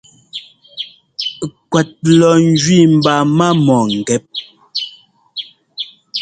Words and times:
Kuɛt 1.69 1.89
lɔ 2.19 2.29
njẅi 2.47 2.77
mba 2.95 3.15
má 3.37 3.47
mɔ̂ngɛ́p. 3.65 4.23